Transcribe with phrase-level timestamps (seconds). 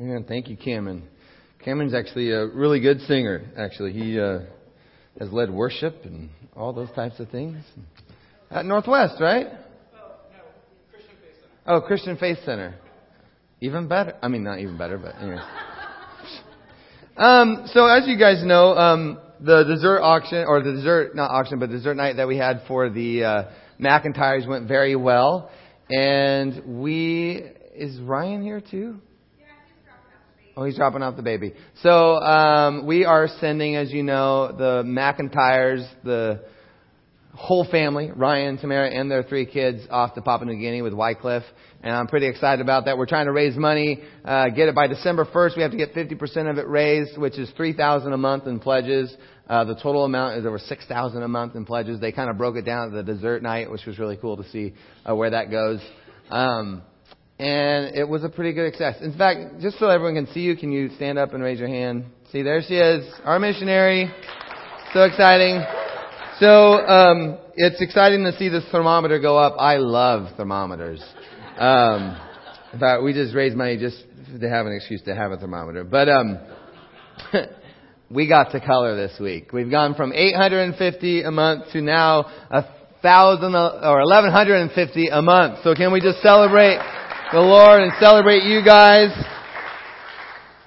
[0.00, 0.24] Amen.
[0.28, 1.02] Thank you, Cameron.
[1.64, 3.42] Cameron's actually a really good singer.
[3.58, 4.40] Actually, he uh,
[5.18, 7.56] has led worship and all those types of things
[8.48, 9.48] at Northwest, right?
[11.66, 12.76] Oh, Christian Faith Center.
[13.60, 14.14] Even better.
[14.22, 15.42] I mean, not even better, but anyway.
[17.16, 21.58] Um, so as you guys know, um, the dessert auction, or the dessert, not auction,
[21.58, 23.42] but dessert night that we had for the uh,
[23.80, 25.50] McIntyres went very well.
[25.90, 27.42] And we,
[27.74, 29.00] is Ryan here too?
[30.58, 31.54] Oh, he's dropping off the baby.
[31.84, 36.42] So um, we are sending, as you know, the McIntyres, the
[37.32, 41.44] whole family, Ryan, Tamara, and their three kids off to Papua New Guinea with Wycliffe.
[41.80, 42.98] And I'm pretty excited about that.
[42.98, 45.56] We're trying to raise money, uh, get it by December 1st.
[45.56, 49.16] We have to get 50% of it raised, which is 3000 a month in pledges.
[49.48, 52.00] Uh, the total amount is over 6000 a month in pledges.
[52.00, 54.48] They kind of broke it down at the dessert night, which was really cool to
[54.50, 54.74] see
[55.08, 55.78] uh, where that goes.
[56.30, 56.82] Um,
[57.38, 58.96] and it was a pretty good success.
[59.00, 61.68] In fact, just so everyone can see you, can you stand up and raise your
[61.68, 62.06] hand?
[62.32, 64.12] See, there she is, our missionary.
[64.92, 65.62] So exciting.
[66.40, 69.54] So um, it's exciting to see this thermometer go up.
[69.58, 71.02] I love thermometers.
[71.58, 72.20] Um,
[72.72, 74.02] in fact, we just raised money just
[74.40, 75.84] to have an excuse to have a thermometer.
[75.84, 76.38] But um,
[78.10, 79.52] we got to color this week.
[79.52, 82.64] We've gone from 850 a month to now a
[83.00, 85.60] thousand or 1150 a month.
[85.62, 86.78] So can we just celebrate?
[87.32, 89.10] The Lord and celebrate you guys.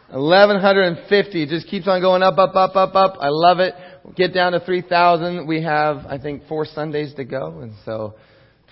[0.10, 3.16] 1150 just keeps on going up, up, up, up, up.
[3.20, 3.74] I love it.
[4.16, 5.48] Get down to 3000.
[5.48, 7.62] We have, I think, four Sundays to go.
[7.62, 8.16] And so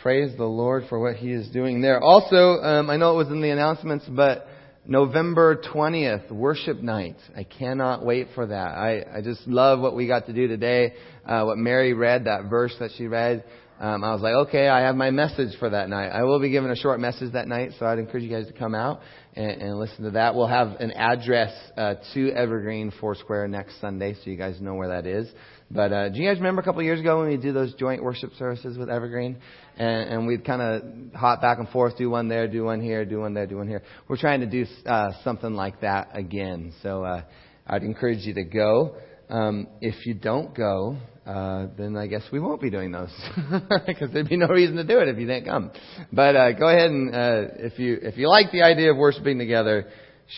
[0.03, 1.99] praise the Lord for what He is doing there.
[1.99, 4.45] Also, um, I know it was in the announcements, but
[4.85, 7.17] November 20th, worship night.
[7.35, 8.77] I cannot wait for that.
[8.77, 10.93] I, I just love what we got to do today.
[11.25, 13.43] Uh, what Mary read, that verse that she read
[13.79, 16.09] um, I was like, okay, I have my message for that night.
[16.09, 18.53] I will be giving a short message that night, so I'd encourage you guys to
[18.53, 18.99] come out
[19.35, 20.35] and, and listen to that.
[20.35, 24.89] We'll have an address uh, to Evergreen Foursquare next Sunday, so you guys know where
[24.89, 25.29] that is.
[25.71, 27.73] But uh, do you guys remember a couple of years ago when we did those
[27.75, 29.37] joint worship services with Evergreen,
[29.77, 33.05] and, and we'd kind of hop back and forth, do one there, do one here,
[33.05, 33.81] do one there, do one here.
[34.09, 36.73] We're trying to do uh, something like that again.
[36.83, 37.21] So uh,
[37.65, 38.97] I'd encourage you to go.
[39.29, 43.13] Um, if you don't go, uh, then I guess we won't be doing those
[43.85, 45.71] because there'd be no reason to do it if you didn't come.
[46.11, 49.37] But uh, go ahead and uh, if you if you like the idea of worshiping
[49.37, 49.87] together,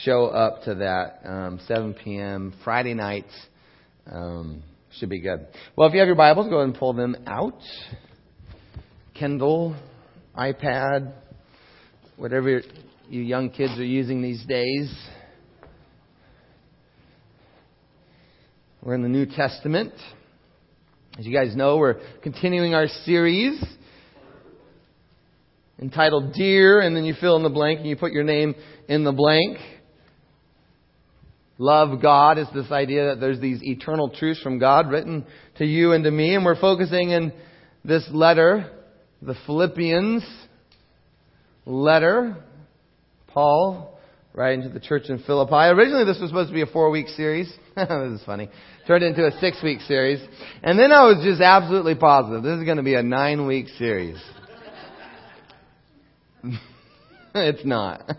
[0.04, 2.54] show up to that um, 7 p.m.
[2.66, 3.28] Friday night.
[4.12, 4.64] Um,
[4.98, 5.48] should be good.
[5.78, 7.60] Well, if you have your Bibles, go ahead and pull them out.
[9.14, 9.76] Kindle,
[10.38, 11.14] iPad,
[12.18, 12.62] whatever
[13.10, 14.94] you young kids are using these days.
[18.84, 19.94] We're in the New Testament.
[21.20, 23.64] As you guys know, we're continuing our series
[25.80, 28.56] entitled Dear, and then you fill in the blank and you put your name
[28.88, 29.60] in the blank.
[31.60, 35.28] Love God is this idea that there's these eternal truths from God written
[35.60, 37.34] to you and to me, and we're focusing in
[37.86, 38.68] this letter,
[39.22, 40.24] the Philippians
[41.68, 42.36] letter,
[43.28, 43.91] Paul
[44.34, 45.54] writing to the church in Philippi.
[45.54, 47.52] Originally, this was supposed to be a four week series.
[47.76, 48.50] this is funny.
[48.88, 50.20] Turned into a six week series.
[50.64, 52.44] And then I was just absolutely positive.
[52.44, 54.18] This is going to be a nine week series.
[57.36, 58.04] it's not.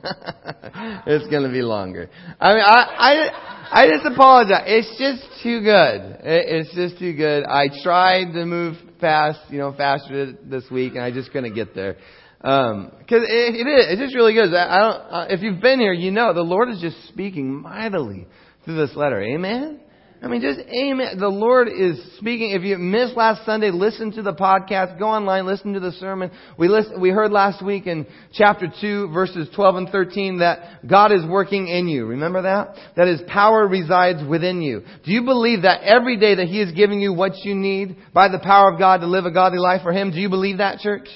[1.06, 2.08] it's going to be longer.
[2.40, 4.64] I mean, I, I, I just apologize.
[4.66, 6.20] It's just too good.
[6.22, 7.44] It, It's just too good.
[7.44, 11.74] I tried to move fast, you know, faster this week, and I just couldn't get
[11.74, 11.96] there.
[12.42, 14.52] Um, cause it, it is, it's just really good.
[14.52, 17.62] I, I don't, uh, if you've been here, you know the Lord is just speaking
[17.62, 18.26] mightily
[18.64, 19.22] through this letter.
[19.22, 19.80] Amen?
[20.22, 21.18] I mean, just amen.
[21.18, 22.52] The Lord is speaking.
[22.52, 24.96] If you missed last Sunday, listen to the podcast.
[24.96, 26.30] Go online, listen to the sermon.
[26.56, 31.10] We listen, we heard last week in chapter 2, verses 12 and 13 that God
[31.10, 32.06] is working in you.
[32.06, 32.76] Remember that?
[32.96, 34.84] That His power resides within you.
[35.04, 38.28] Do you believe that every day that He is giving you what you need by
[38.28, 40.12] the power of God to live a godly life for Him?
[40.12, 41.08] Do you believe that, church?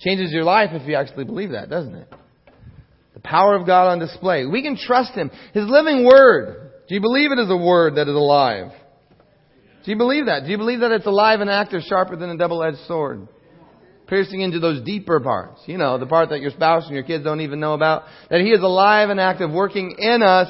[0.00, 2.08] Changes your life if you actually believe that, doesn't it?
[3.14, 4.46] The power of God on display.
[4.46, 5.30] We can trust Him.
[5.52, 6.72] His living Word.
[6.88, 8.72] Do you believe it is a Word that is alive?
[9.84, 10.44] Do you believe that?
[10.44, 13.28] Do you believe that it's alive and active, sharper than a double-edged sword?
[14.06, 15.60] Piercing into those deeper parts.
[15.66, 18.04] You know, the part that your spouse and your kids don't even know about.
[18.30, 20.48] That He is alive and active, working in us,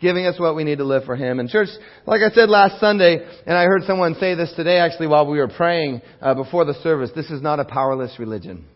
[0.00, 1.40] giving us what we need to live for Him.
[1.40, 1.68] And church,
[2.06, 5.38] like I said last Sunday, and I heard someone say this today actually while we
[5.38, 8.66] were praying uh, before the service, this is not a powerless religion.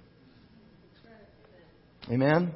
[2.11, 2.55] Amen?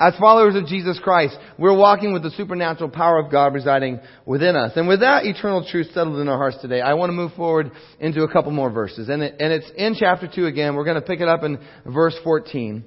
[0.00, 4.54] As followers of Jesus Christ, we're walking with the supernatural power of God residing within
[4.54, 4.72] us.
[4.76, 7.72] And with that eternal truth settled in our hearts today, I want to move forward
[7.98, 9.08] into a couple more verses.
[9.08, 10.76] And, it, and it's in chapter 2 again.
[10.76, 12.84] We're going to pick it up in verse 14.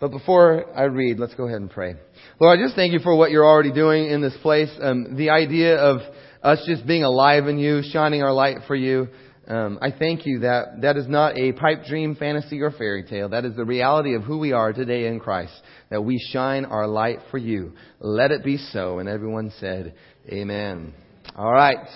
[0.00, 1.96] But before I read, let's go ahead and pray.
[2.40, 4.70] Lord, I just thank you for what you're already doing in this place.
[4.80, 6.00] Um, the idea of
[6.42, 9.08] us just being alive in you, shining our light for you.
[9.46, 13.28] Um, I thank you that that is not a pipe dream, fantasy, or fairy tale.
[13.28, 15.52] That is the reality of who we are today in Christ.
[15.90, 17.72] That we shine our light for you.
[18.00, 19.00] Let it be so.
[19.00, 19.94] And everyone said,
[20.28, 20.94] Amen.
[21.36, 21.86] All right.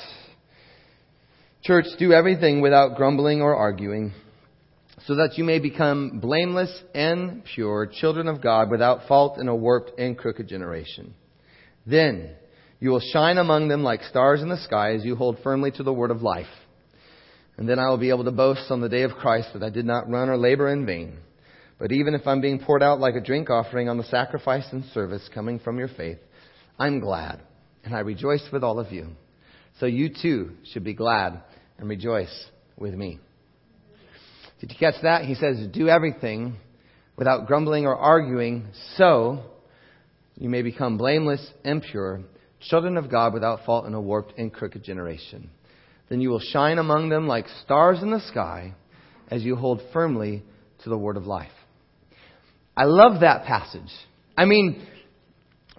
[1.63, 4.13] Church, do everything without grumbling or arguing,
[5.07, 9.57] so that you may become blameless and pure, children of God, without fault in a
[9.57, 11.15] warped and crooked generation.
[11.87, 12.31] Then
[12.79, 15.83] you will shine among them like stars in the sky as you hold firmly to
[15.83, 16.47] the word of life.
[17.59, 19.69] And then I will be able to boast on the day of Christ that I
[19.69, 21.19] did not run or labor in vain.
[21.79, 24.85] But even if I'm being poured out like a drink offering on the sacrifice and
[24.95, 26.19] service coming from your faith,
[26.79, 27.41] I'm glad,
[27.85, 29.09] and I rejoice with all of you.
[29.81, 31.43] So you too should be glad
[31.79, 32.47] and rejoice
[32.77, 33.19] with me.
[34.61, 35.25] Did you catch that?
[35.25, 36.57] He says, do everything
[37.17, 39.43] without grumbling or arguing, so
[40.37, 42.23] you may become blameless and pure,
[42.61, 45.51] children of God without fault in a warped and crooked generation.
[46.09, 48.75] Then you will shine among them like stars in the sky
[49.31, 50.43] as you hold firmly
[50.85, 51.51] to the word of life.
[52.77, 53.91] I love that passage.
[54.37, 54.87] I mean,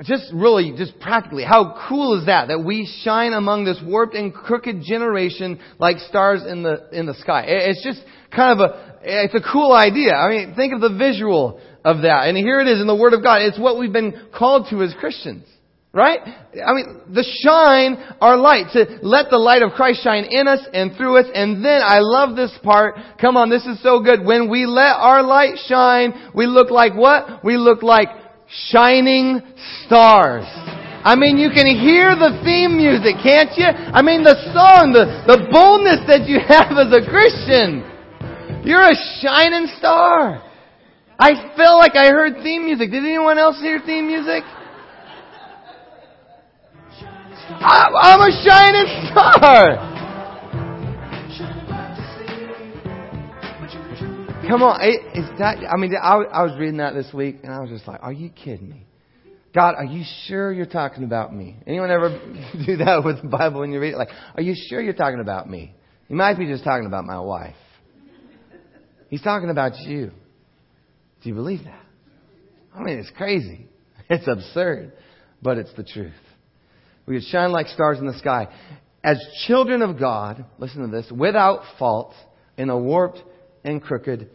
[0.04, 2.50] just really, just practically, how cool is that?
[2.50, 7.16] That we shine among this warped and crooked generation like stars in the, in the
[7.16, 7.46] sky.
[7.48, 8.02] It's just
[8.36, 10.14] kind of a, it's a cool idea.
[10.14, 12.28] I mean, think of the visual of that.
[12.28, 13.42] And here it is in the Word of God.
[13.42, 15.46] It's what we've been called to as Christians.
[15.92, 16.20] Right?
[16.22, 20.62] I mean, the shine our light, to let the light of Christ shine in us
[20.72, 21.26] and through us.
[21.34, 22.94] And then I love this part.
[23.20, 24.24] Come on, this is so good.
[24.24, 27.44] When we let our light shine, we look like what?
[27.44, 28.10] We look like
[28.70, 29.42] shining
[29.86, 30.46] stars.
[31.02, 33.66] I mean, you can hear the theme music, can't you?
[33.66, 37.82] I mean, the song, the, the boldness that you have as a Christian.
[38.62, 40.44] You're a shining star.
[41.18, 42.92] I felt like I heard theme music.
[42.92, 44.44] Did anyone else hear theme music?
[47.52, 50.00] I'm a shining star.
[54.48, 55.58] Come on, is that?
[55.70, 58.14] I mean, I, I was reading that this week, and I was just like, "Are
[58.14, 58.86] you kidding me?
[59.54, 61.58] God, are you sure you're talking about me?
[61.66, 62.10] Anyone ever
[62.66, 63.98] do that with the Bible when you read it?
[63.98, 65.74] Like, are you sure you're talking about me?
[66.08, 67.56] You might be just talking about my wife.
[69.10, 70.12] He's talking about you.
[71.24, 71.82] Do you believe that?
[72.76, 73.66] I mean, it's crazy.
[74.12, 74.94] It's absurd,
[75.40, 76.14] but it's the truth.
[77.10, 78.48] We would shine like stars in the sky.
[79.04, 82.14] As children of God, listen to this, without fault
[82.56, 83.24] in a warped
[83.64, 84.30] and crooked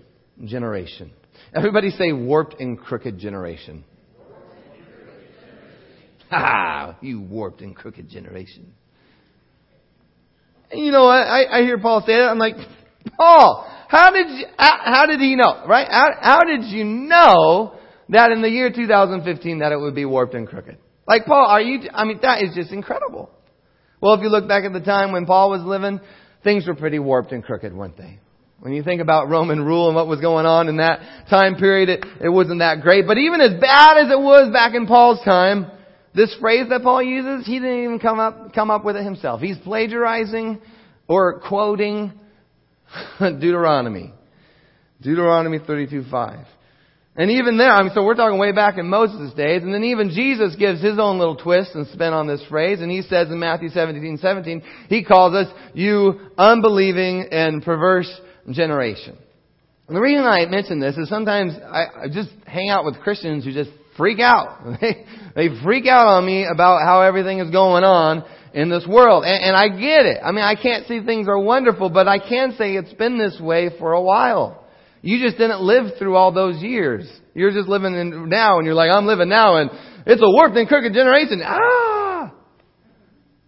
[0.45, 1.13] generation.
[1.55, 3.85] Everybody say warped and crooked generation.
[6.31, 6.97] Ha!
[7.01, 8.73] you warped and crooked generation.
[10.73, 11.07] And you know?
[11.07, 12.29] I, I hear Paul say that.
[12.29, 12.57] I'm like,
[13.17, 15.65] Paul, how did you, how did he know?
[15.69, 15.87] Right?
[15.89, 17.79] How, how did you know
[18.09, 20.79] that in the year 2015 that it would be warped and crooked?
[21.07, 23.31] Like Paul, are you, I mean, that is just incredible.
[24.01, 26.01] Well, if you look back at the time when Paul was living,
[26.43, 28.19] things were pretty warped and crooked, weren't they?
[28.61, 31.89] When you think about Roman rule and what was going on in that time period,
[31.89, 33.07] it, it wasn't that great.
[33.07, 35.71] But even as bad as it was back in Paul's time,
[36.15, 39.41] this phrase that Paul uses, he didn't even come up, come up with it himself.
[39.41, 40.61] He's plagiarizing
[41.09, 42.13] or quoting
[43.19, 44.15] Deuteronomy.
[45.03, 46.47] Deuteronomy 32:5.
[47.17, 49.85] And even there, I mean, so we're talking way back in Moses' days, and then
[49.85, 53.29] even Jesus gives his own little twist and spin on this phrase, and he says
[53.31, 58.11] in Matthew 17, 17, he calls us, you unbelieving and perverse
[58.51, 59.17] generation.
[59.87, 63.45] And the reason I mention this is sometimes I, I just hang out with Christians
[63.45, 64.67] who just freak out.
[65.35, 69.25] They, freak out on me about how everything is going on in this world.
[69.25, 70.21] And, and I get it.
[70.25, 73.41] I mean, I can't see things are wonderful, but I can say it's been this
[73.41, 74.64] way for a while.
[75.05, 77.07] You just didn't live through all those years.
[77.35, 79.71] You're just living in now and you're like, I'm living now and
[80.07, 81.43] it's a warped and crooked generation.
[81.45, 82.33] Ah!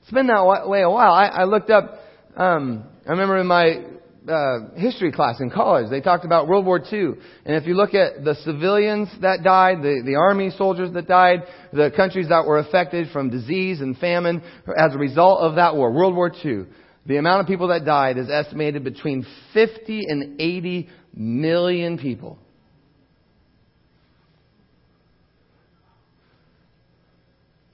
[0.02, 1.14] It's been that way a while.
[1.14, 1.98] I, I looked up,
[2.36, 3.84] um, I remember in my
[4.28, 7.12] uh, history class in college, they talked about World War II.
[7.46, 11.44] And if you look at the civilians that died, the, the army soldiers that died,
[11.72, 14.42] the countries that were affected from disease and famine
[14.78, 16.66] as a result of that war, World War II,
[17.06, 22.38] the amount of people that died is estimated between 50 and 80 million people.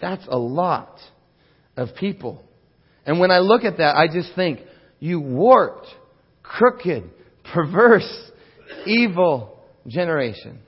[0.01, 0.99] That's a lot
[1.77, 2.43] of people.
[3.07, 4.61] And when I look at that, I just think,
[4.99, 5.87] you warped,
[6.43, 7.05] crooked,
[7.53, 8.31] perverse,
[8.87, 10.59] evil generation.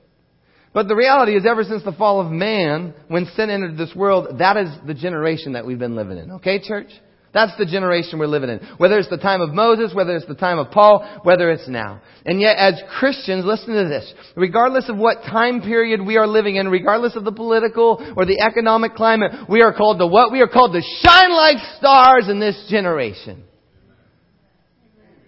[0.73, 4.39] But the reality is, ever since the fall of man, when sin entered this world,
[4.39, 6.33] that is the generation that we've been living in.
[6.33, 6.89] Okay, church?
[7.35, 8.61] That's the generation we're living in.
[8.77, 12.01] Whether it's the time of Moses, whether it's the time of Paul, whether it's now.
[12.25, 14.15] And yet as Christians, listen to this.
[14.37, 18.41] Regardless of what time period we are living in, regardless of the political or the
[18.41, 20.31] economic climate, we are called to what?
[20.31, 23.43] We are called to shine like stars in this generation.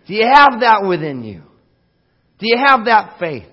[0.07, 1.43] Do you have that within you?
[2.39, 3.47] Do you have that faith?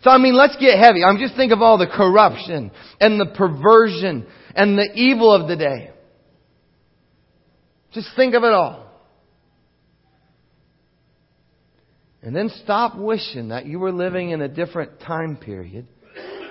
[0.00, 1.04] So I mean, let's get heavy.
[1.04, 5.56] I'm just think of all the corruption and the perversion and the evil of the
[5.56, 5.90] day.
[7.94, 8.84] Just think of it all.
[12.22, 15.86] And then stop wishing that you were living in a different time period.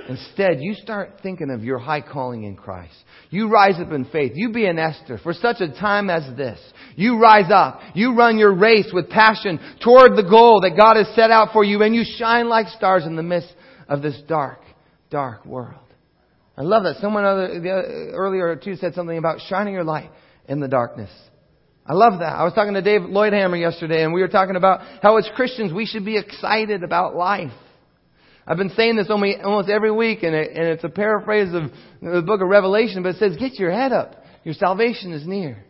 [0.07, 2.93] Instead, you start thinking of your high calling in Christ.
[3.29, 4.33] You rise up in faith.
[4.35, 6.59] You be an Esther for such a time as this.
[6.95, 7.79] You rise up.
[7.95, 11.63] You run your race with passion toward the goal that God has set out for
[11.63, 13.53] you and you shine like stars in the midst
[13.88, 14.59] of this dark,
[15.09, 15.79] dark world.
[16.55, 16.97] I love that.
[17.01, 20.12] Someone other, the, uh, earlier too said something about shining your light
[20.47, 21.09] in the darkness.
[21.85, 22.33] I love that.
[22.33, 25.73] I was talking to Dave Lloydhammer yesterday and we were talking about how as Christians
[25.73, 27.51] we should be excited about life.
[28.47, 31.71] I've been saying this almost every week and, it's a paraphrase of
[32.01, 34.15] the book of Revelation, but it says, get your head up.
[34.43, 35.63] Your salvation is near.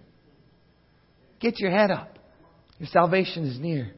[1.40, 2.18] Get your head up.
[2.80, 3.92] Your salvation is near.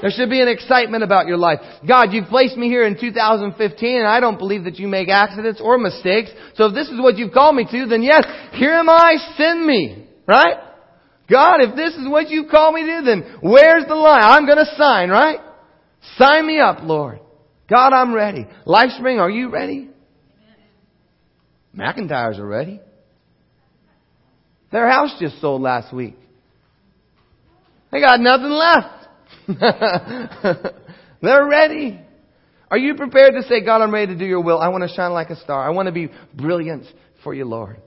[0.00, 1.58] There should be an excitement about your life.
[1.86, 5.60] God, you've placed me here in 2015 and I don't believe that you make accidents
[5.62, 6.30] or mistakes.
[6.54, 9.64] So if this is what you've called me to, then yes, here am I, send
[9.64, 10.06] me.
[10.26, 10.67] Right?
[11.30, 14.22] God, if this is what you call me to, then where's the line?
[14.22, 15.40] I'm going to sign, right?
[16.16, 17.20] Sign me up, Lord.
[17.68, 18.46] God, I'm ready.
[18.66, 19.90] LifeSpring, are you ready?
[21.76, 22.80] McIntyres are ready.
[24.72, 26.16] Their house just sold last week.
[27.92, 28.98] They got nothing left.
[31.22, 32.00] They're ready.
[32.70, 34.58] Are you prepared to say, God, I'm ready to do your will.
[34.58, 35.66] I want to shine like a star.
[35.66, 36.84] I want to be brilliant
[37.22, 37.80] for you, Lord.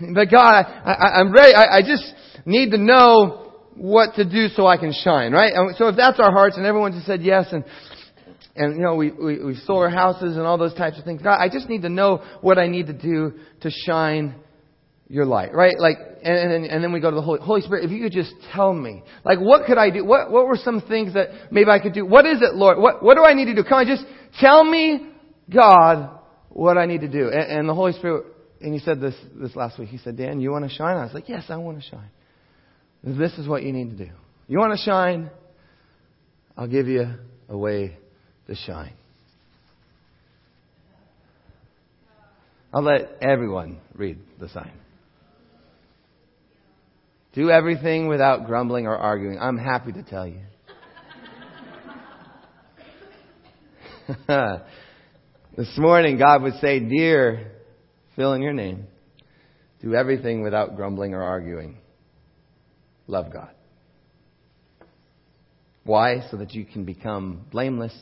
[0.00, 1.54] But God, I, am ready.
[1.54, 2.04] I, I just
[2.44, 5.52] need to know what to do so I can shine, right?
[5.76, 7.64] So if that's our hearts and everyone just said yes and
[8.54, 11.22] and you know we, we we sold our houses and all those types of things.
[11.22, 14.34] God, I just need to know what I need to do to shine
[15.08, 15.78] your light, right?
[15.78, 17.84] Like, and, and, and then we go to the Holy, Holy Spirit.
[17.84, 20.04] If you could just tell me, like, what could I do?
[20.04, 22.04] What what were some things that maybe I could do?
[22.04, 22.78] What is it, Lord?
[22.78, 23.62] What what do I need to do?
[23.62, 24.04] Come on, just
[24.40, 25.10] tell me,
[25.52, 27.28] God, what I need to do.
[27.28, 28.24] And, and the Holy Spirit
[28.66, 29.90] and he said this this last week.
[29.90, 30.96] He said, Dan, you want to shine?
[30.96, 32.10] I was like, yes, I want to shine.
[33.04, 34.10] This is what you need to do.
[34.48, 35.30] You want to shine?
[36.56, 37.06] I'll give you
[37.48, 37.96] a way
[38.48, 38.94] to shine.
[42.74, 44.72] I'll let everyone read the sign.
[47.34, 49.38] Do everything without grumbling or arguing.
[49.38, 50.40] I'm happy to tell you.
[55.56, 57.52] this morning, God would say, Dear
[58.16, 58.86] Fill in your name.
[59.82, 61.76] Do everything without grumbling or arguing.
[63.06, 63.50] Love God.
[65.84, 66.26] Why?
[66.30, 67.94] So that you can become blameless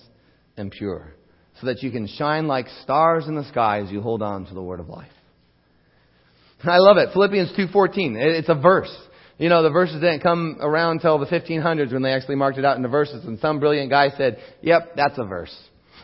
[0.56, 1.14] and pure.
[1.60, 4.54] So that you can shine like stars in the sky as you hold on to
[4.54, 5.10] the word of life.
[6.62, 7.10] I love it.
[7.12, 8.16] Philippians 2.14.
[8.16, 8.94] It's a verse.
[9.36, 12.64] You know, the verses didn't come around until the 1500s when they actually marked it
[12.64, 13.24] out into verses.
[13.24, 15.54] And some brilliant guy said, yep, that's a verse.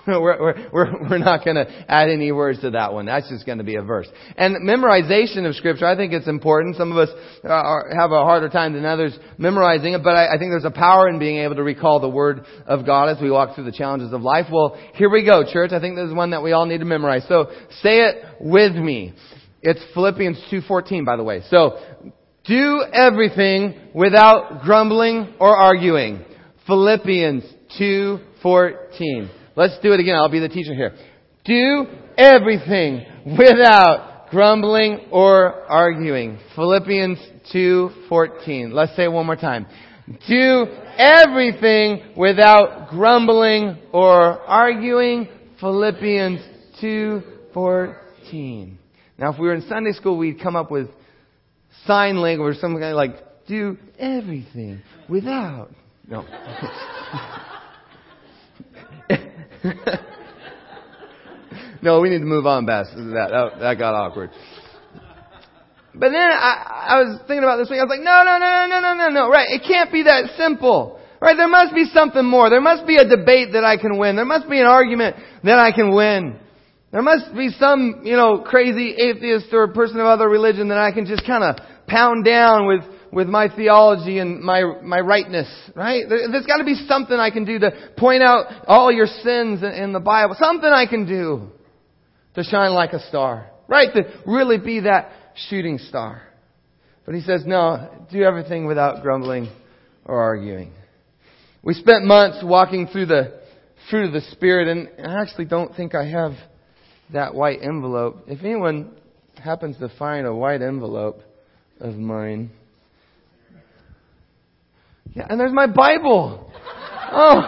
[0.07, 3.07] we're, we're, we're, not going to add any words to that one.
[3.07, 4.09] That's just going to be a verse.
[4.37, 6.77] And memorization of Scripture, I think it's important.
[6.77, 7.11] Some of us
[7.45, 10.65] uh, are, have a harder time than others memorizing it, but I, I think there's
[10.65, 13.65] a power in being able to recall the Word of God as we walk through
[13.65, 14.47] the challenges of life.
[14.51, 15.73] Well, here we go, church.
[15.73, 17.27] I think this is one that we all need to memorize.
[17.29, 17.51] So
[17.83, 19.15] say it with me.
[19.63, 21.43] It's Philippians 2.14, by the way.
[21.51, 21.79] So,
[22.45, 26.25] do everything without grumbling or arguing.
[26.67, 27.45] Philippians
[27.79, 29.40] 2.14.
[29.57, 30.17] Let's do it again.
[30.17, 30.95] I'll be the teacher here.
[31.45, 33.05] Do everything
[33.39, 36.39] without grumbling or arguing.
[36.55, 37.19] Philippians
[37.53, 38.73] 2:14.
[38.73, 39.67] Let's say it one more time.
[40.29, 40.67] Do
[40.97, 45.29] everything without grumbling or arguing.
[45.61, 46.41] Philippians
[46.81, 48.77] 2:14.
[49.19, 50.89] Now, if we were in Sunday school, we'd come up with
[51.87, 55.71] sign language or something like do everything without.
[56.09, 56.25] No.
[61.83, 63.29] no, we need to move on past that.
[63.31, 63.61] that.
[63.61, 64.31] That got awkward.
[65.95, 67.81] But then I, I was thinking about this week.
[67.81, 69.29] I was like, no, no, no, no, no, no, no.
[69.29, 69.49] Right?
[69.51, 71.01] It can't be that simple.
[71.21, 71.37] Right?
[71.37, 72.49] There must be something more.
[72.49, 74.17] There must be a debate that I can win.
[74.17, 76.39] There must be an argument that I can win.
[76.93, 80.93] There must be some, you know, crazy atheist or person of other religion that I
[80.93, 82.81] can just kind of pound down with
[83.13, 86.05] with my theology and my, my rightness, right?
[86.09, 89.93] There's got to be something I can do to point out all your sins in
[89.93, 90.37] the Bible.
[90.39, 91.51] Something I can do
[92.35, 93.93] to shine like a star, right?
[93.95, 95.11] To really be that
[95.49, 96.23] shooting star.
[97.05, 99.49] But he says, no, do everything without grumbling
[100.05, 100.73] or arguing.
[101.63, 103.41] We spent months walking through the
[103.91, 106.33] fruit of the Spirit, and I actually don't think I have
[107.13, 108.25] that white envelope.
[108.29, 108.93] If anyone
[109.43, 111.23] happens to find a white envelope
[111.81, 112.51] of mine,
[115.15, 116.51] yeah, and there's my Bible.
[117.13, 117.41] Oh,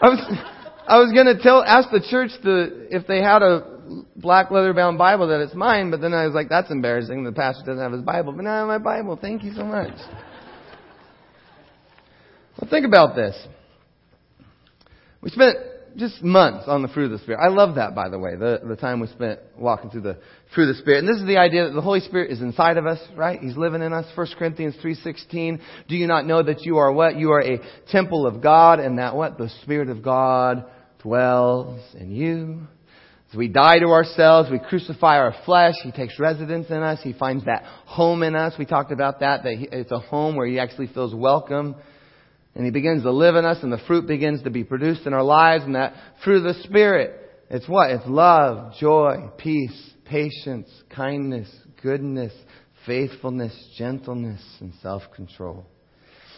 [0.00, 0.38] I was,
[0.86, 3.76] I was gonna tell, ask the church to, if they had a
[4.16, 7.24] black leather bound Bible that it's mine, but then I was like, that's embarrassing.
[7.24, 9.18] The pastor doesn't have his Bible, but now I have my Bible.
[9.20, 9.92] Thank you so much.
[12.60, 13.36] Well, think about this.
[15.20, 15.56] We spent
[15.96, 17.40] just months on the fruit of the Spirit.
[17.40, 20.18] I love that, by the way, the, the time we spent walking through the
[20.54, 21.00] fruit of the Spirit.
[21.00, 23.40] And this is the idea that the Holy Spirit is inside of us, right?
[23.40, 24.06] He's living in us.
[24.14, 25.60] 1 Corinthians 3.16.
[25.88, 27.16] Do you not know that you are what?
[27.16, 27.60] You are a
[27.90, 29.38] temple of God and that what?
[29.38, 30.66] The Spirit of God
[31.02, 32.66] dwells in you.
[33.30, 35.74] As we die to ourselves, we crucify our flesh.
[35.82, 37.00] He takes residence in us.
[37.02, 38.54] He finds that home in us.
[38.58, 41.74] We talked about that, that it's a home where he actually feels welcome.
[42.56, 45.12] And he begins to live in us and the fruit begins to be produced in
[45.12, 45.92] our lives and that
[46.26, 47.20] of the Spirit.
[47.50, 47.90] It's what?
[47.90, 52.32] It's love, joy, peace, patience, kindness, goodness,
[52.86, 55.66] faithfulness, gentleness, and self-control.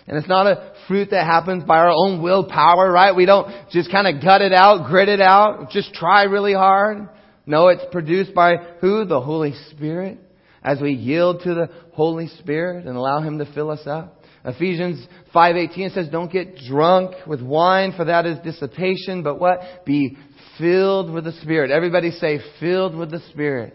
[0.09, 3.15] And it's not a fruit that happens by our own willpower, right?
[3.15, 7.09] We don't just kind of gut it out, grit it out, just try really hard.
[7.47, 9.05] No, it's produced by who?
[9.05, 10.19] The Holy Spirit.
[10.65, 14.18] As we yield to the Holy Spirit and allow Him to fill us up.
[14.45, 19.85] Ephesians 5:18 says, "Don't get drunk with wine, for that is dissipation, but what?
[19.85, 20.17] Be
[20.59, 23.75] filled with the Spirit." Everybody say, "Filled with the Spirit."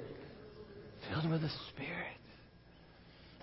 [1.09, 1.93] Filled with the Spirit.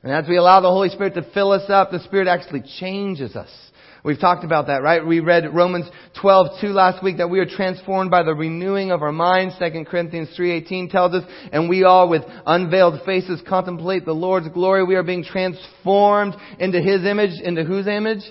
[0.03, 3.37] And as we allow the Holy Spirit to fill us up, the Spirit actually changes
[3.37, 3.70] us.
[4.03, 5.07] We've talked about that, right?
[5.07, 5.87] We read Romans
[6.23, 9.57] 12:2 last week that we are transformed by the renewing of our minds.
[9.59, 14.85] 2 Corinthians 3:18 tells us, and we all with unveiled faces contemplate the Lord's glory.
[14.85, 18.23] We are being transformed into His image, into whose image?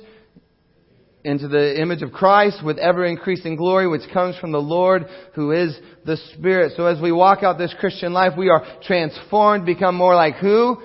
[1.24, 5.52] Into the image of Christ with ever increasing glory, which comes from the Lord who
[5.52, 6.74] is the Spirit.
[6.78, 10.82] So as we walk out this Christian life, we are transformed, become more like who?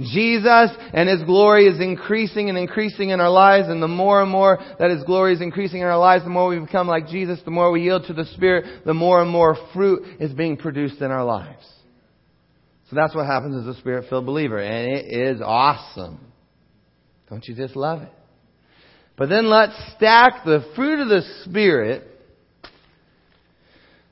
[0.00, 4.30] Jesus and His glory is increasing and increasing in our lives and the more and
[4.30, 7.38] more that His glory is increasing in our lives, the more we become like Jesus,
[7.44, 11.00] the more we yield to the Spirit, the more and more fruit is being produced
[11.00, 11.64] in our lives.
[12.90, 16.20] So that's what happens as a Spirit-filled believer and it is awesome.
[17.30, 18.12] Don't you just love it?
[19.16, 22.10] But then let's stack the fruit of the Spirit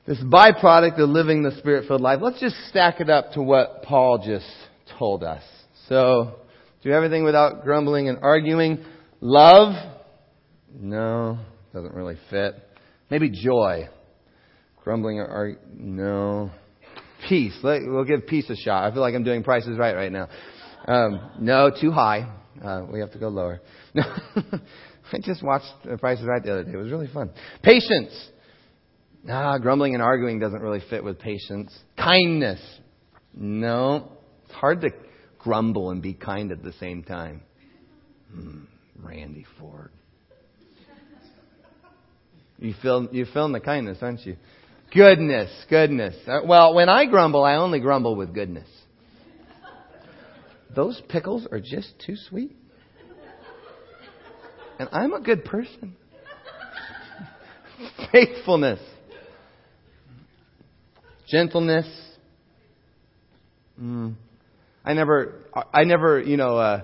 [0.05, 3.83] this byproduct of living the spirit filled life, let's just stack it up to what
[3.83, 4.45] Paul just
[4.97, 5.43] told us.
[5.89, 6.39] So,
[6.83, 8.83] do everything without grumbling and arguing.
[9.21, 9.73] Love?
[10.73, 11.39] No,
[11.73, 12.55] doesn't really fit.
[13.09, 13.89] Maybe joy.
[14.83, 15.59] Grumbling or arguing?
[15.77, 16.51] No.
[17.27, 17.57] Peace.
[17.63, 18.89] We'll give peace a shot.
[18.89, 20.27] I feel like I'm doing prices right right now.
[20.87, 22.29] Um, no, too high.
[22.63, 23.61] Uh, we have to go lower.
[23.93, 24.03] No.
[25.13, 26.71] I just watched the Prices Right the other day.
[26.71, 27.31] It was really fun.
[27.61, 28.29] Patience.
[29.29, 31.77] Ah, grumbling and arguing doesn't really fit with patience.
[31.97, 32.59] Kindness.
[33.33, 34.11] No.
[34.45, 34.89] It's hard to
[35.43, 37.41] grumble and be kind at the same time.
[38.31, 38.63] Hmm,
[39.01, 39.91] Randy Ford.
[42.59, 44.37] You feel you feeling the kindness, aren't you?
[44.93, 46.15] Goodness, goodness.
[46.25, 48.67] Uh, well, when I grumble, I only grumble with goodness.
[50.75, 52.55] Those pickles are just too sweet.
[54.79, 55.95] And I'm a good person.
[58.11, 58.79] Faithfulness.
[61.27, 61.87] Gentleness.
[64.85, 66.81] I never, I never, you know, uh,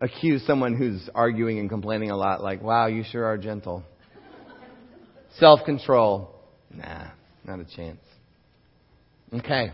[0.00, 3.82] accuse someone who's arguing and complaining a lot like, wow, you sure are gentle.
[5.38, 6.34] Self control.
[6.70, 7.08] Nah,
[7.44, 8.00] not a chance.
[9.32, 9.72] Okay.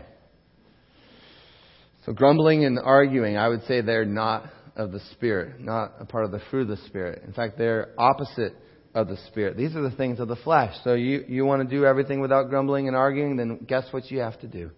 [2.05, 6.25] So grumbling and arguing, I would say they're not of the Spirit, not a part
[6.25, 7.23] of the fruit of the Spirit.
[7.25, 8.55] In fact, they're opposite
[8.95, 9.55] of the Spirit.
[9.55, 10.73] These are the things of the flesh.
[10.83, 14.19] So you, you want to do everything without grumbling and arguing, then guess what you
[14.19, 14.71] have to do?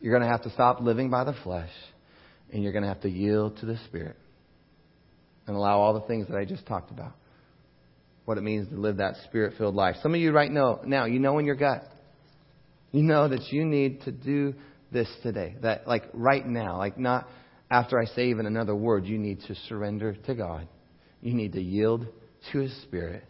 [0.00, 1.70] You're going to have to stop living by the flesh
[2.52, 4.16] and you're going to have to yield to the Spirit
[5.46, 7.12] and allow all the things that I just talked about.
[8.26, 9.96] What it means to live that spirit filled life.
[10.02, 11.90] Some of you right now, now, you know in your gut.
[12.92, 14.54] You know that you need to do
[14.92, 15.56] this today.
[15.62, 17.26] That, like, right now, like, not
[17.70, 20.68] after I say even another word, you need to surrender to God.
[21.22, 22.06] You need to yield
[22.52, 23.24] to His Spirit.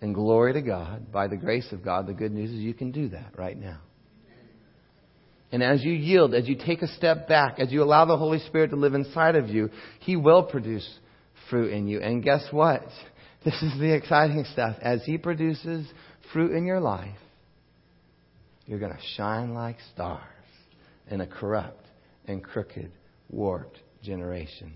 [0.00, 2.92] And glory to God, by the grace of God, the good news is you can
[2.92, 3.80] do that right now.
[5.54, 8.40] And as you yield, as you take a step back, as you allow the Holy
[8.40, 10.84] Spirit to live inside of you, He will produce
[11.48, 12.00] fruit in you.
[12.00, 12.82] And guess what?
[13.44, 14.76] This is the exciting stuff.
[14.80, 15.86] As He produces
[16.32, 17.18] fruit in your life,
[18.66, 20.22] you're going to shine like stars
[21.08, 21.86] in a corrupt
[22.26, 22.90] and crooked,
[23.30, 24.72] warped generation.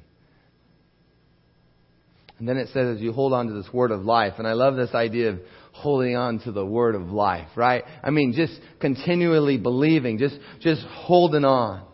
[2.38, 4.52] And then it says, as you hold on to this word of life, and I
[4.52, 5.40] love this idea of
[5.72, 7.84] holding on to the word of life, right?
[8.02, 11.84] I mean, just continually believing, just, just holding on.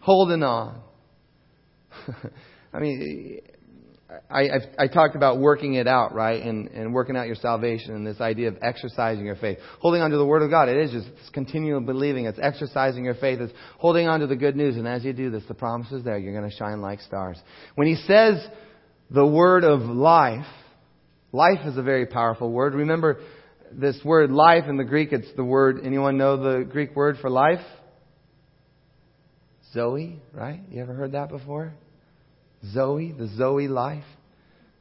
[0.00, 0.80] Holding on.
[2.72, 3.40] I mean,
[4.30, 6.42] I, I've, I talked about working it out, right?
[6.42, 9.58] And, and working out your salvation and this idea of exercising your faith.
[9.80, 10.68] Holding on to the Word of God.
[10.68, 12.26] It is just it's continual believing.
[12.26, 13.40] It's exercising your faith.
[13.40, 14.76] It's holding on to the good news.
[14.76, 16.18] And as you do this, the promise is there.
[16.18, 17.38] You're going to shine like stars.
[17.74, 18.46] When He says
[19.12, 20.46] the word of life,
[21.32, 22.74] life is a very powerful word.
[22.74, 23.20] Remember
[23.70, 27.28] this word life in the Greek, it's the word, anyone know the Greek word for
[27.28, 27.64] life?
[29.72, 30.60] Zoe, right?
[30.70, 31.72] You ever heard that before?
[32.72, 34.04] Zoe, the Zoe life.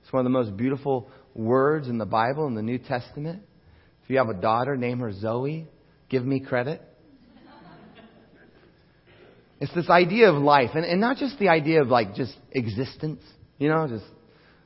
[0.04, 3.42] It's one of the most beautiful words in the Bible, in the New Testament.
[4.04, 5.68] If you have a daughter, name her Zoe.
[6.10, 6.82] Give me credit.
[9.60, 13.22] It's this idea of life, and, and not just the idea of like just existence,
[13.60, 14.04] you know, just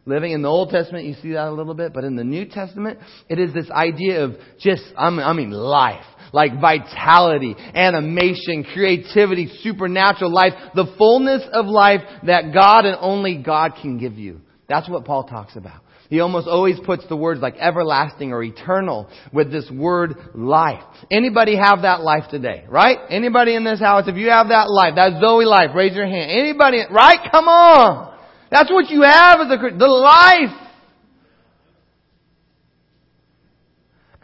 [0.06, 0.32] living.
[0.32, 3.00] In the Old Testament, you see that a little bit, but in the New Testament,
[3.28, 6.06] it is this idea of just, I mean, life.
[6.34, 13.74] Like vitality, animation, creativity, supernatural life, the fullness of life that God and only God
[13.82, 14.42] can give you.
[14.68, 15.82] That's what Paul talks about.
[16.10, 20.84] He almost always puts the words like everlasting or eternal with this word life.
[21.10, 22.98] Anybody have that life today, right?
[23.10, 26.32] Anybody in this house, if you have that life, that Zoe life, raise your hand.
[26.32, 27.20] Anybody, right?
[27.32, 28.15] Come on!
[28.52, 30.66] That's what you have as a the life.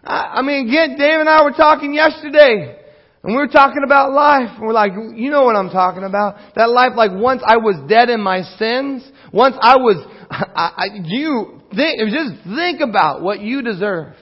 [0.04, 2.78] I, I mean, again, Dave and I were talking yesterday.
[3.24, 4.50] And we were talking about life.
[4.58, 6.38] And we're like, you know what I'm talking about.
[6.56, 10.86] That life, like once I was dead in my sins, once I was, I, I,
[11.04, 14.14] you think, just think about what you deserve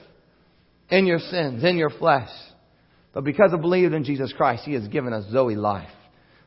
[0.90, 2.30] in your sins, in your flesh.
[3.12, 5.88] But because of believing in Jesus Christ, He has given us Zoe life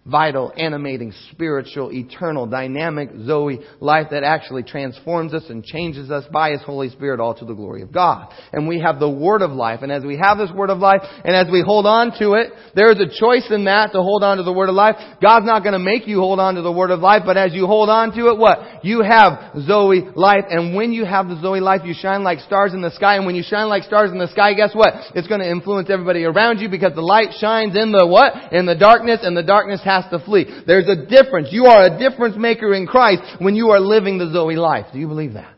[0.06, 6.52] vital, animating, spiritual, eternal, dynamic Zoe life that actually transforms us and changes us by
[6.52, 8.34] His Holy Spirit all to the glory of God.
[8.52, 9.80] And we have the Word of life.
[9.82, 12.52] And as we have this Word of life, and as we hold on to it,
[12.76, 14.96] there is a choice in that to hold on to the Word of life.
[15.22, 17.54] God's not going to make you hold on to the Word of life, but as
[17.54, 18.84] you hold on to it, what?
[18.84, 20.44] You have Zoe life.
[20.50, 23.16] And when you have the Zoe life, you shine like stars in the sky.
[23.16, 24.94] And when you shine like stars in the sky, guess what?
[25.16, 28.52] It's going to influence everybody around you because the light shines in the what?
[28.52, 30.46] In the darkness, and the darkness has has to flee.
[30.66, 31.50] There's a difference.
[31.52, 34.88] You are a difference maker in Christ when you are living the Zoe life.
[34.94, 35.54] Do you believe that?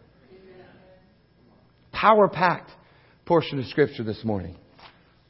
[1.92, 2.72] Power packed
[3.26, 4.58] portion of scripture this morning.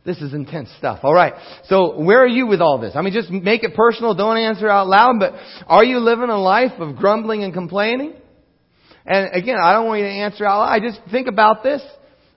[0.05, 0.99] This is intense stuff.
[1.03, 1.33] All right.
[1.67, 2.93] So where are you with all this?
[2.95, 4.13] I mean, just make it personal.
[4.13, 5.33] Don't answer out loud, but
[5.67, 8.13] are you living a life of grumbling and complaining?
[9.05, 10.69] And again, I don't want you to answer out loud.
[10.69, 11.81] I just think about this.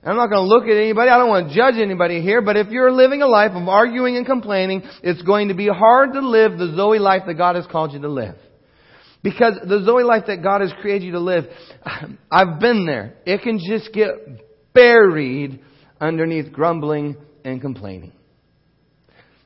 [0.09, 1.11] I'm not going to look at anybody.
[1.11, 2.40] I don't want to judge anybody here.
[2.40, 6.14] But if you're living a life of arguing and complaining, it's going to be hard
[6.14, 8.37] to live the Zoe life that God has called you to live.
[9.23, 11.44] Because the Zoe life that God has created you to live,
[12.31, 13.16] I've been there.
[13.27, 14.09] It can just get
[14.73, 15.61] buried
[16.01, 18.12] underneath grumbling and complaining.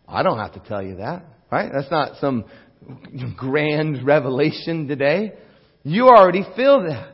[0.06, 1.70] I don't have to tell you that, right?
[1.72, 2.44] That's not some
[3.36, 5.32] grand revelation today.
[5.82, 7.11] You already feel that.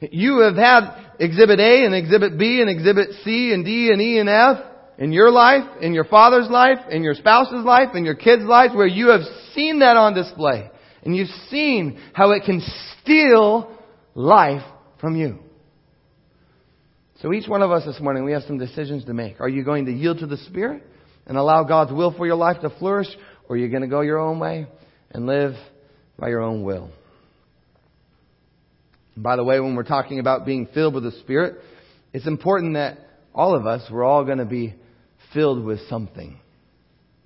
[0.00, 4.18] You have had exhibit A and exhibit B and exhibit C and D and E
[4.18, 4.58] and F
[4.98, 8.74] in your life, in your father's life, in your spouse's life, in your kids' lives
[8.74, 9.22] where you have
[9.54, 10.70] seen that on display.
[11.02, 12.62] And you've seen how it can
[13.02, 13.70] steal
[14.14, 14.64] life
[15.00, 15.38] from you.
[17.20, 19.40] So each one of us this morning, we have some decisions to make.
[19.40, 20.82] Are you going to yield to the Spirit
[21.26, 23.08] and allow God's will for your life to flourish?
[23.48, 24.66] Or are you going to go your own way
[25.10, 25.54] and live
[26.18, 26.90] by your own will?
[29.16, 31.56] By the way, when we're talking about being filled with the Spirit,
[32.12, 32.98] it's important that
[33.34, 34.74] all of us, we're all going to be
[35.32, 36.38] filled with something.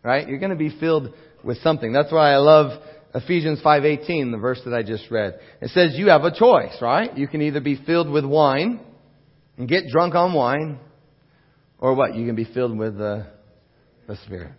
[0.03, 0.29] Right?
[0.29, 1.12] You're going to be filled
[1.44, 1.92] with something.
[1.92, 2.81] That's why I love
[3.14, 5.38] Ephesians 5:18, the verse that I just read.
[5.61, 7.16] It says you have a choice, right?
[7.16, 8.81] You can either be filled with wine
[9.59, 10.79] and get drunk on wine,
[11.79, 12.14] or what?
[12.14, 13.26] You can be filled with the,
[14.07, 14.53] the Spirit.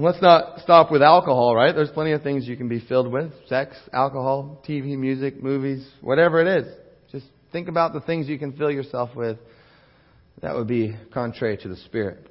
[0.00, 1.74] Let's not stop with alcohol, right?
[1.74, 3.32] There's plenty of things you can be filled with.
[3.48, 6.72] Sex, alcohol, TV, music, movies, whatever it is.
[7.10, 9.38] Just think about the things you can fill yourself with.
[10.40, 12.30] That would be contrary to the Spirit.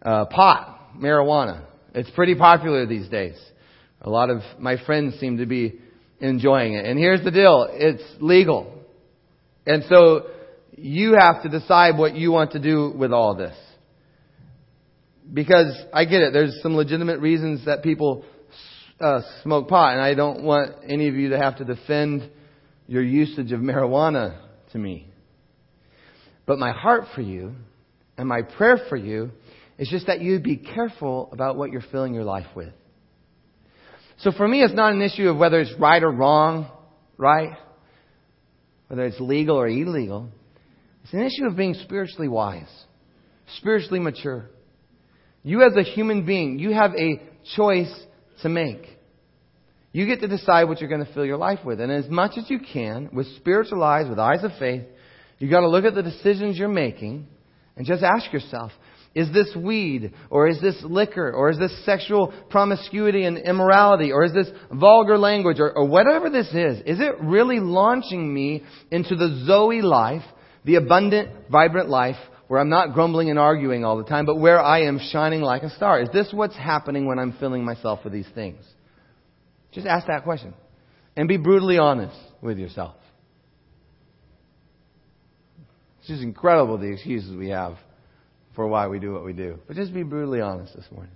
[0.00, 1.64] Uh, pot, marijuana.
[1.92, 3.34] It's pretty popular these days.
[4.00, 5.80] A lot of my friends seem to be
[6.20, 6.86] enjoying it.
[6.86, 7.66] And here's the deal.
[7.68, 8.72] It's legal.
[9.66, 10.28] And so
[10.76, 13.56] you have to decide what you want to do with all this
[15.32, 16.32] because I get it.
[16.32, 18.24] There's some legitimate reasons that people
[19.00, 22.30] uh, smoke pot, and I don't want any of you to have to defend
[22.86, 24.38] your usage of marijuana
[24.72, 25.08] to me.
[26.46, 27.54] But my heart for you
[28.16, 29.30] and my prayer for you
[29.78, 32.72] is just that you be careful about what you're filling your life with.
[34.18, 36.70] So for me, it's not an issue of whether it's right or wrong,
[37.18, 37.50] right?
[38.88, 40.28] Whether it's legal or illegal.
[41.04, 42.70] It's an issue of being spiritually wise,
[43.58, 44.48] spiritually mature.
[45.46, 47.22] You as a human being, you have a
[47.54, 47.94] choice
[48.42, 48.84] to make.
[49.92, 51.80] You get to decide what you're going to fill your life with.
[51.80, 54.82] And as much as you can, with spiritual eyes, with eyes of faith,
[55.38, 57.28] you've got to look at the decisions you're making
[57.76, 58.72] and just ask yourself,
[59.14, 60.14] is this weed?
[60.30, 61.30] Or is this liquor?
[61.30, 64.10] Or is this sexual promiscuity and immorality?
[64.10, 65.60] Or is this vulgar language?
[65.60, 70.24] Or, or whatever this is, is it really launching me into the Zoe life,
[70.64, 72.16] the abundant, vibrant life
[72.48, 75.62] where I'm not grumbling and arguing all the time, but where I am shining like
[75.62, 76.00] a star?
[76.00, 78.64] Is this what's happening when I'm filling myself with these things?
[79.72, 80.54] Just ask that question.
[81.16, 82.94] And be brutally honest with yourself.
[85.98, 87.76] It's just incredible the excuses we have
[88.54, 89.58] for why we do what we do.
[89.66, 91.12] But just be brutally honest this morning.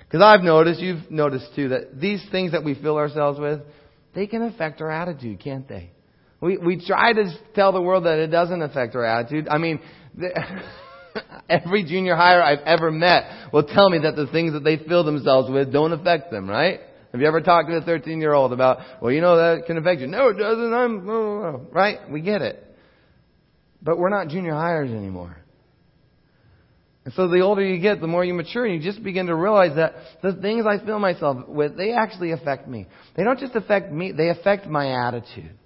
[0.00, 3.60] Because I've noticed, you've noticed too, that these things that we fill ourselves with,
[4.14, 5.90] they can affect our attitude, can't they?
[6.40, 9.48] We, we try to tell the world that it doesn't affect our attitude.
[9.48, 9.80] I mean,
[11.48, 15.04] every junior hire I've ever met will tell me that the things that they fill
[15.04, 16.80] themselves with don't affect them, right?
[17.12, 19.78] Have you ever talked to a 13 year old about, well, you know, that can
[19.78, 20.06] affect you?
[20.06, 20.74] No, it doesn't.
[20.74, 22.10] I'm, right?
[22.10, 22.64] We get it.
[23.82, 25.36] But we're not junior hires anymore.
[27.04, 29.34] And so the older you get, the more you mature, and you just begin to
[29.34, 32.86] realize that the things I fill myself with, they actually affect me.
[33.16, 35.56] They don't just affect me, they affect my attitude.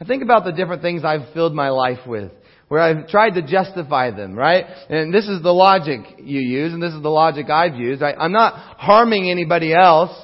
[0.00, 2.32] I think about the different things I've filled my life with,
[2.72, 4.64] where I've tried to justify them, right?
[4.88, 8.00] And this is the logic you use, and this is the logic I've used.
[8.00, 8.14] Right?
[8.18, 10.18] I'm not harming anybody else,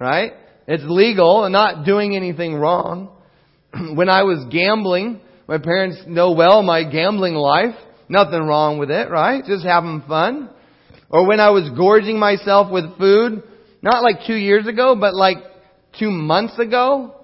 [0.00, 0.32] right?
[0.66, 3.14] It's legal and not doing anything wrong.
[3.94, 7.74] when I was gambling, my parents know well my gambling life.
[8.08, 9.44] Nothing wrong with it, right?
[9.44, 10.48] Just having fun.
[11.10, 13.42] Or when I was gorging myself with food,
[13.82, 15.36] not like two years ago, but like
[15.98, 17.17] two months ago.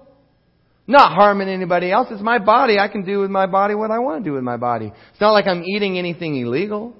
[0.87, 2.07] Not harming anybody else.
[2.11, 2.77] It's my body.
[2.77, 4.91] I can do with my body what I want to do with my body.
[5.11, 6.95] It's not like I'm eating anything illegal.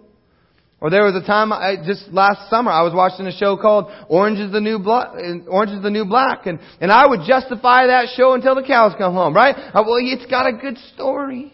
[0.82, 3.92] Or there was a time, I, just last summer, I was watching a show called
[4.10, 5.14] Orange is the New Black,
[5.48, 8.94] Orange is the New Black, and, and I would justify that show until the cows
[8.98, 9.56] come home, right?
[9.56, 11.54] I, well, it's got a good story.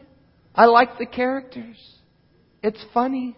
[0.55, 1.77] I like the characters.
[2.63, 3.37] It's funny.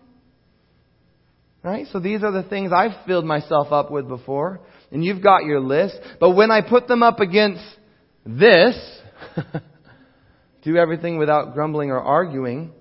[1.64, 1.88] Right?
[1.92, 4.62] So these are the things I've filled myself up with before.
[4.92, 5.96] And you've got your list.
[6.20, 7.64] But when I put them up against
[8.26, 8.76] this,
[10.64, 12.72] do everything without grumbling or arguing,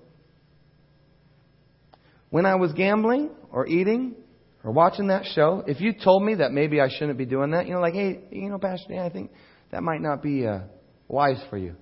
[2.29, 4.15] when I was gambling or eating
[4.63, 7.67] or watching that show, if you told me that maybe I shouldn't be doing that,
[7.67, 9.31] you know, like, hey, you know, Pastor I think
[9.71, 10.61] that might not be uh,
[11.07, 11.75] wise for you.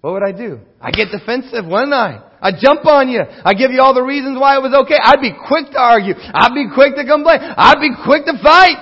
[0.00, 0.60] What would I do?
[0.80, 2.22] I get defensive, wouldn't I?
[2.40, 3.20] I jump on you.
[3.44, 4.94] I give you all the reasons why it was okay.
[5.02, 6.14] I'd be quick to argue.
[6.14, 7.38] I'd be quick to complain.
[7.40, 8.78] I'd be quick to fight.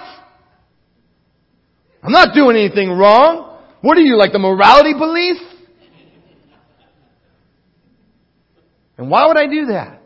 [2.03, 3.46] I'm not doing anything wrong.
[3.87, 5.41] What are you, like the morality police?
[8.99, 10.03] And why would I do that?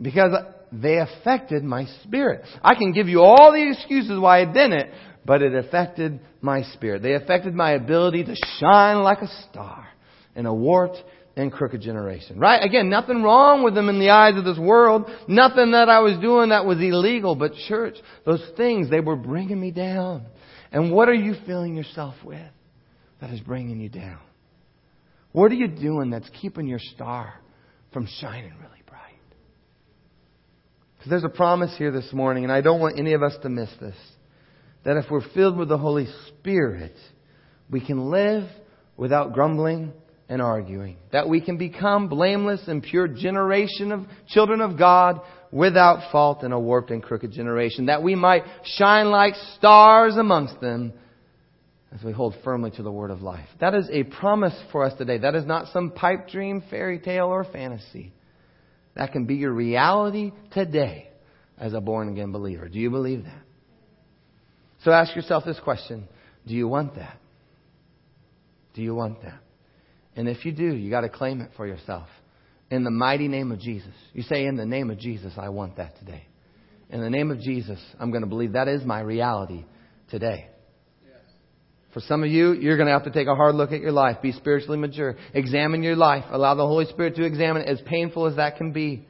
[0.00, 0.30] Because
[0.70, 2.44] they affected my spirit.
[2.62, 4.88] I can give you all the excuses why I didn't,
[5.24, 7.02] but it affected my spirit.
[7.02, 9.88] They affected my ability to shine like a star
[10.36, 11.02] in a warped
[11.34, 12.38] and crooked generation.
[12.38, 12.62] Right?
[12.62, 15.10] Again, nothing wrong with them in the eyes of this world.
[15.26, 17.34] Nothing that I was doing that was illegal.
[17.34, 20.26] But church, those things, they were bringing me down.
[20.70, 22.46] And what are you filling yourself with
[23.20, 24.18] that is bringing you down?
[25.32, 27.34] What are you doing that's keeping your star
[27.92, 29.00] from shining really bright?
[30.96, 33.48] Because there's a promise here this morning, and I don't want any of us to
[33.48, 33.96] miss this
[34.84, 36.94] that if we're filled with the Holy Spirit,
[37.70, 38.48] we can live
[38.96, 39.92] without grumbling
[40.28, 40.96] and arguing.
[41.12, 46.52] That we can become blameless and pure generation of children of God without fault in
[46.52, 47.86] a warped and crooked generation.
[47.86, 50.92] That we might shine like stars amongst them
[51.92, 53.48] as we hold firmly to the word of life.
[53.60, 55.18] That is a promise for us today.
[55.18, 58.12] That is not some pipe dream, fairy tale, or fantasy.
[58.94, 61.08] That can be your reality today
[61.58, 62.68] as a born again believer.
[62.68, 63.42] Do you believe that?
[64.84, 66.08] So ask yourself this question
[66.46, 67.18] Do you want that?
[68.74, 69.40] Do you want that?
[70.16, 72.08] And if you do, you got to claim it for yourself.
[72.70, 73.92] In the mighty name of Jesus.
[74.12, 76.26] You say, In the name of Jesus, I want that today.
[76.88, 79.64] In the name of Jesus, I'm going to believe that is my reality
[80.10, 80.48] today.
[81.92, 83.90] For some of you, you're going to have to take a hard look at your
[83.90, 84.18] life.
[84.22, 85.16] Be spiritually mature.
[85.34, 86.24] Examine your life.
[86.30, 89.06] Allow the Holy Spirit to examine it, as painful as that can be.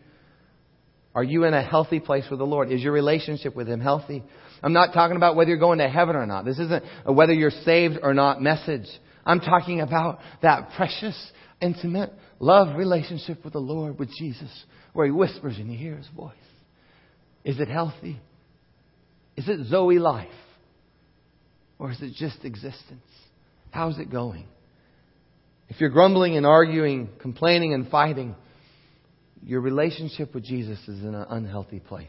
[1.14, 2.70] Are you in a healthy place with the Lord?
[2.70, 4.22] Is your relationship with Him healthy?
[4.62, 6.44] I'm not talking about whether you're going to heaven or not.
[6.44, 8.86] This isn't a whether you're saved or not message.
[9.26, 11.16] I'm talking about that precious,
[11.60, 14.50] intimate love relationship with the Lord, with Jesus,
[14.92, 16.32] where He whispers and you hear His voice.
[17.44, 18.20] Is it healthy?
[19.36, 20.28] Is it Zoe life?
[21.80, 23.06] Or is it just existence?
[23.70, 24.46] How's it going?
[25.70, 28.36] If you're grumbling and arguing, complaining and fighting,
[29.42, 32.08] your relationship with Jesus is in an unhealthy place.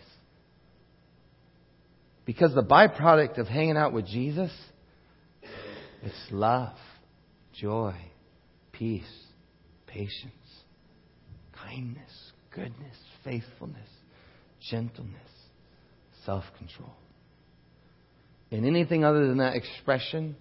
[2.26, 4.52] Because the byproduct of hanging out with Jesus
[6.04, 6.76] is love,
[7.54, 7.96] joy,
[8.74, 9.04] peace,
[9.88, 10.34] patience,
[11.54, 12.12] kindness,
[12.54, 13.88] goodness, faithfulness,
[14.70, 15.16] gentleness,
[16.26, 16.94] self control.
[18.52, 20.36] And anything other than that expression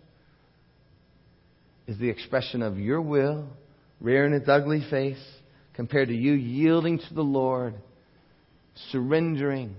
[1.87, 3.46] is the expression of your will
[4.01, 5.23] rearing its ugly face
[5.75, 7.75] compared to you yielding to the Lord,
[8.90, 9.77] surrendering,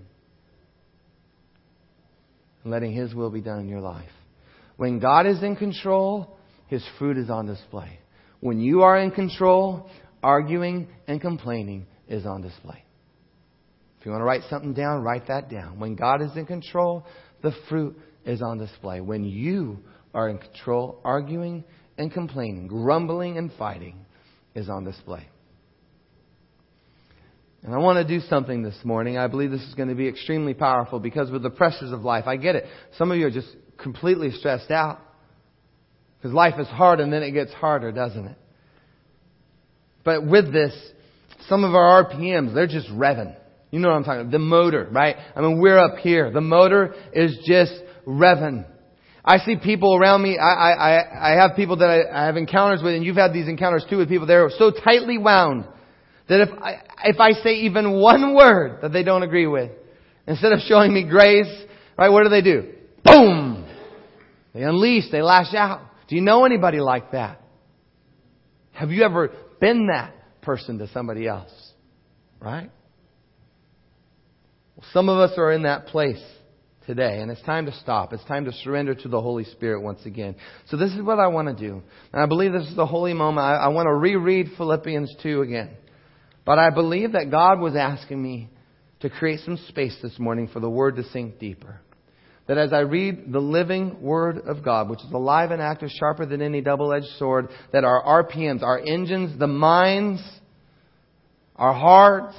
[2.64, 4.10] and letting His will be done in your life.
[4.78, 8.00] When God is in control, His fruit is on display.
[8.40, 9.90] When you are in control,
[10.24, 12.84] arguing and complaining is on display.
[14.00, 15.80] If you want to write something down, write that down.
[15.80, 17.06] When God is in control,
[17.44, 19.02] the fruit is on display.
[19.02, 19.80] When you
[20.14, 21.64] are in control, arguing
[21.98, 24.06] and complaining, grumbling and fighting
[24.56, 25.26] is on display.
[27.64, 29.18] And I want to do something this morning.
[29.18, 32.26] I believe this is going to be extremely powerful because with the pressures of life,
[32.26, 32.66] I get it.
[32.98, 35.00] Some of you are just completely stressed out.
[36.18, 38.38] Because life is hard and then it gets harder, doesn't it?
[40.04, 40.74] But with this,
[41.48, 43.36] some of our RPMs, they're just revving.
[43.70, 44.32] You know what I'm talking about.
[44.32, 45.16] The motor, right?
[45.36, 46.32] I mean, we're up here.
[46.32, 47.74] The motor is just
[48.08, 48.66] revving.
[49.24, 50.38] I see people around me.
[50.38, 53.48] I, I, I have people that I, I have encounters with, and you've had these
[53.48, 55.66] encounters too with people that are so tightly wound
[56.28, 59.72] that if I, if I say even one word that they don't agree with,
[60.26, 61.52] instead of showing me grace,
[61.98, 62.74] right, what do they do?
[63.04, 63.68] Boom!
[64.54, 65.82] They unleash, they lash out.
[66.08, 67.42] Do you know anybody like that?
[68.72, 71.52] Have you ever been that person to somebody else?
[72.40, 72.72] Right?
[74.76, 76.22] Well, some of us are in that place
[76.88, 78.14] today, and it's time to stop.
[78.14, 80.36] It's time to surrender to the Holy Spirit once again.
[80.68, 81.82] So this is what I want to do.
[82.12, 83.46] And I believe this is the holy moment.
[83.46, 85.72] I, I want to reread Philippians 2 again.
[86.46, 88.50] But I believe that God was asking me
[89.02, 91.80] to create some space this morning for the Word to sink deeper.
[92.48, 96.26] That as I read the living Word of God, which is alive and active, sharper
[96.26, 100.22] than any double edged sword, that our RPMs, our engines, the minds,
[101.56, 102.36] our hearts,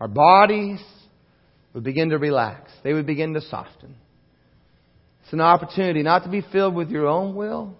[0.00, 0.80] our bodies
[1.74, 2.70] would begin to relax.
[2.82, 3.96] They would begin to soften.
[5.24, 7.74] It's an opportunity not to be filled with your own will,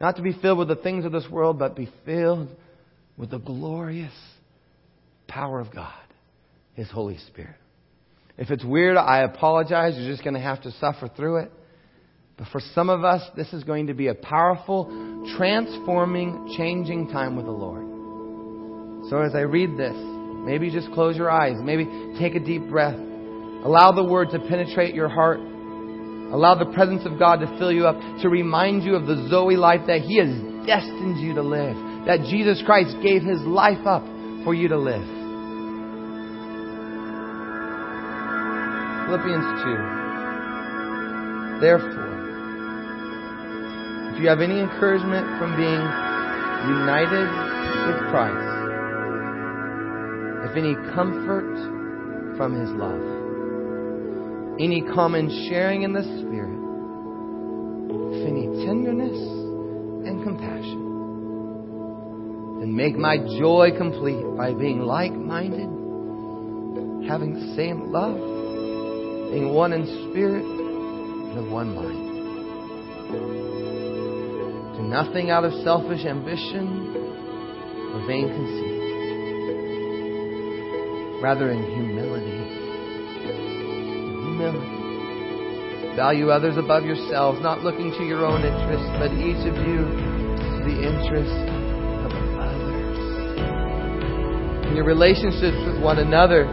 [0.00, 2.48] not to be filled with the things of this world, but be filled
[3.16, 4.12] with the glorious
[5.26, 5.92] power of God,
[6.74, 7.56] His Holy Spirit.
[8.36, 9.94] If it's weird, I apologize.
[9.96, 11.52] You're just going to have to suffer through it.
[12.36, 17.36] But for some of us, this is going to be a powerful, transforming, changing time
[17.36, 17.84] with the Lord.
[19.08, 20.13] So as I read this,
[20.44, 21.56] maybe just close your eyes.
[21.60, 21.86] Maybe
[22.18, 22.96] take a deep breath.
[22.96, 25.40] Allow the Word to penetrate your heart.
[25.40, 29.56] Allow the presence of God to fill you up, to remind you of the Zoe
[29.56, 30.28] life that He has
[30.66, 34.04] destined you to live that Jesus Christ gave his life up
[34.44, 35.08] for you to live.
[39.08, 41.60] Philippians 2.
[41.60, 42.12] Therefore,
[44.12, 45.80] if you have any encouragement from being
[46.68, 47.28] united
[47.88, 48.53] with Christ,
[50.56, 53.02] any comfort from his love,
[54.60, 56.58] any common sharing in the Spirit,
[58.14, 59.18] if any tenderness
[60.06, 60.80] and compassion,
[62.62, 65.68] and make my joy complete by being like minded,
[67.08, 68.16] having the same love,
[69.30, 72.14] being one in spirit and of one mind.
[74.76, 76.94] Do nothing out of selfish ambition
[77.92, 78.73] or vain conceit,
[81.24, 82.36] rather in humility.
[84.28, 85.96] Humility.
[85.96, 90.60] Value others above yourselves, not looking to your own interests, but each of you to
[90.68, 91.32] the interest
[94.68, 96.44] in your relationships with one another,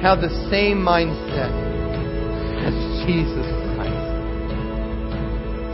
[0.00, 1.52] have the same mindset
[2.66, 2.74] as
[3.06, 3.46] Jesus
[3.76, 4.10] Christ,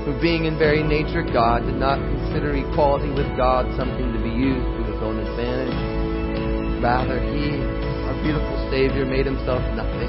[0.05, 4.29] who being in very nature God, did not consider equality with God something to be
[4.29, 6.83] used to his own advantage.
[6.83, 7.55] Rather, he,
[8.17, 10.09] our beautiful Savior, made himself nothing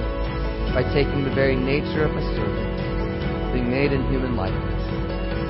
[0.71, 4.83] by taking the very nature of a servant, being made in human likeness,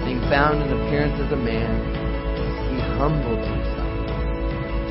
[0.05, 1.70] being found in appearance as a man,
[2.74, 3.88] he humbled himself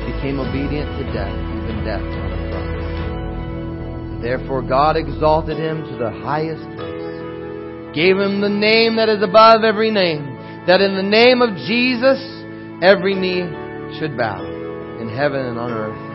[0.07, 4.21] became obedient to death, even death on a cross.
[4.23, 9.65] Therefore God exalted him to the highest place, gave him the name that is above
[9.65, 10.23] every name,
[10.65, 12.23] that in the name of Jesus
[12.81, 13.43] every knee
[13.99, 14.45] should bow,
[15.01, 16.06] in heaven and on earth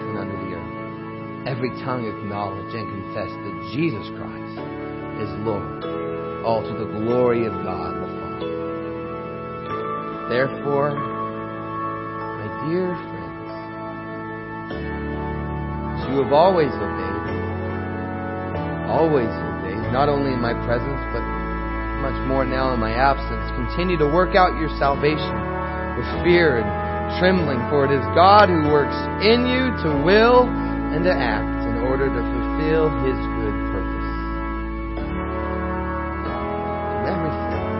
[1.46, 4.62] Every tongue acknowledge and confess that Jesus Christ
[5.18, 5.82] is Lord
[6.46, 8.50] all to the glory of God the Father.
[10.30, 13.50] Therefore, my dear friends,
[15.98, 17.26] as you have always obeyed,
[18.86, 21.22] always obeyed, not only in my presence, but
[22.06, 25.34] much more now in my absence, continue to work out your salvation
[25.98, 26.70] with fear and
[27.18, 28.94] trembling, for it is God who works
[29.26, 30.46] in you to will
[30.92, 34.12] and to act in order to fulfill His good purpose.
[36.20, 36.36] Do
[37.08, 37.72] everything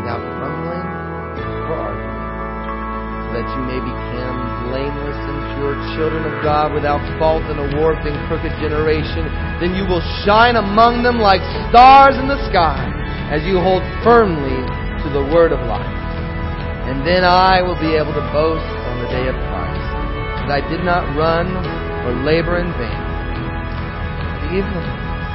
[0.00, 0.88] without grumbling
[1.68, 2.24] or arguing,
[3.28, 4.36] so that you may become
[4.72, 9.28] blameless and pure children of God without fault in a warped and crooked generation.
[9.60, 12.88] Then you will shine among them like stars in the sky
[13.28, 14.64] as you hold firmly
[15.04, 16.00] to the word of life.
[16.88, 19.88] And then I will be able to boast on the day of Christ
[20.48, 23.02] that I did not run or labor in vain.
[24.52, 24.84] Even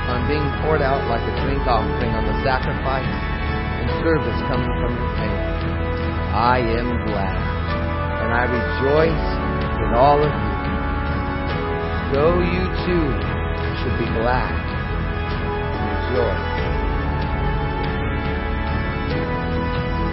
[0.09, 4.93] on being poured out like a drink offering on the sacrifice and service coming from
[4.93, 5.43] your faith,
[6.30, 7.38] I am glad
[8.22, 9.26] and I rejoice
[9.82, 10.49] with all of you.
[12.13, 13.05] So you too
[13.82, 14.53] should be glad
[15.74, 16.49] and rejoice.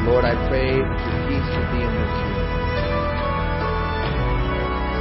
[0.08, 2.40] Lord, I pray that your peace would be in this room.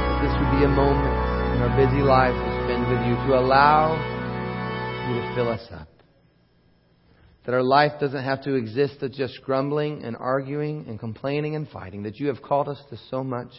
[0.04, 1.15] That this would be a moment
[1.58, 3.94] our busy lives to spend with you, to allow
[5.08, 5.88] you to fill us up.
[7.44, 11.68] That our life doesn't have to exist of just grumbling and arguing and complaining and
[11.68, 12.02] fighting.
[12.02, 13.52] That you have called us to so much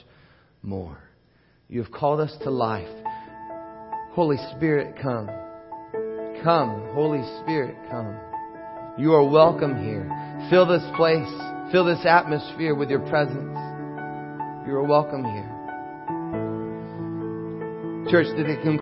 [0.61, 0.97] more.
[1.69, 2.87] You have called us to life.
[4.11, 5.27] Holy Spirit, come.
[6.43, 8.17] Come, Holy Spirit, come.
[8.97, 10.09] You are welcome here.
[10.49, 13.57] Fill this place, fill this atmosphere with your presence.
[14.67, 15.56] You are welcome here.
[18.09, 18.75] Church, did it conclude?